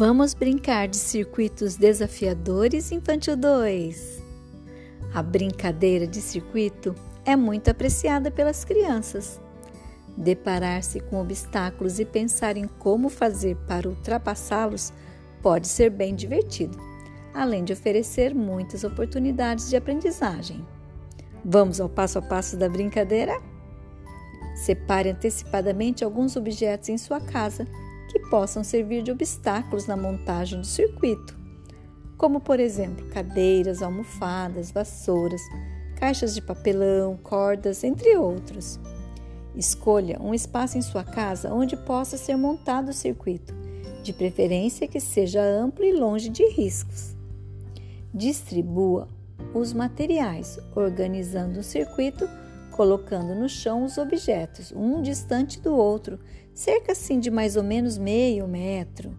[0.00, 4.22] Vamos brincar de circuitos desafiadores Infantil 2.
[5.12, 9.38] A brincadeira de circuito é muito apreciada pelas crianças.
[10.16, 14.90] Deparar-se com obstáculos e pensar em como fazer para ultrapassá-los
[15.42, 16.78] pode ser bem divertido,
[17.34, 20.66] além de oferecer muitas oportunidades de aprendizagem.
[21.44, 23.38] Vamos ao passo a passo da brincadeira?
[24.54, 27.68] Separe antecipadamente alguns objetos em sua casa
[28.10, 31.38] que possam servir de obstáculos na montagem do circuito,
[32.18, 35.40] como por exemplo cadeiras, almofadas, vassouras,
[35.96, 38.80] caixas de papelão, cordas, entre outros.
[39.54, 43.54] Escolha um espaço em sua casa onde possa ser montado o circuito,
[44.02, 47.16] de preferência que seja amplo e longe de riscos.
[48.12, 49.08] Distribua
[49.54, 52.28] os materiais, organizando o circuito
[52.80, 56.18] colocando no chão os objetos, um distante do outro,
[56.54, 59.14] cerca assim de mais ou menos meio metro.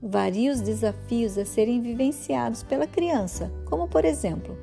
[0.00, 4.56] Varie os desafios a serem vivenciados pela criança, como por exemplo,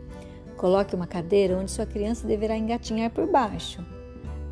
[0.55, 3.85] coloque uma cadeira onde sua criança deverá engatinhar por baixo.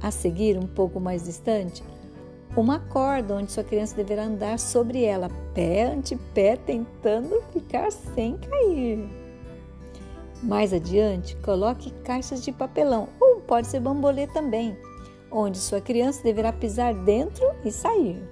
[0.03, 1.81] A seguir, um pouco mais distante,
[2.58, 8.36] uma corda onde sua criança deverá andar sobre ela, pé ante pé, tentando ficar sem
[8.36, 9.09] cair.
[10.44, 13.08] Mais adiante, coloque caixas de papelão
[13.52, 14.78] pode ser bambolê também,
[15.30, 18.24] onde sua criança deverá pisar dentro e sair.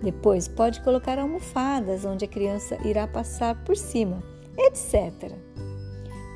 [0.00, 4.22] Depois, pode colocar almofadas, onde a criança irá passar por cima,
[4.56, 5.32] etc.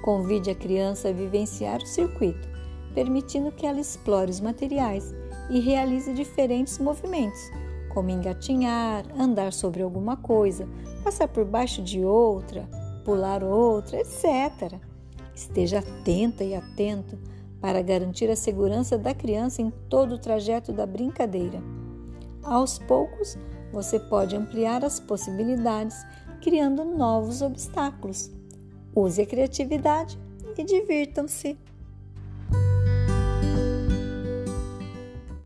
[0.03, 2.49] Convide a criança a vivenciar o circuito,
[2.93, 5.15] permitindo que ela explore os materiais
[5.49, 7.53] e realize diferentes movimentos,
[7.95, 10.69] como engatinhar, andar sobre alguma coisa,
[11.05, 12.69] passar por baixo de outra,
[13.05, 14.75] pular outra, etc.
[15.37, 17.17] Esteja atenta e atento
[17.63, 21.63] para garantir a segurança da criança em todo o trajeto da brincadeira.
[22.43, 23.39] Aos poucos,
[23.73, 25.97] você pode ampliar as possibilidades,
[26.43, 28.33] criando novos obstáculos.
[28.95, 30.19] Use a criatividade
[30.59, 31.57] e divirtam-se!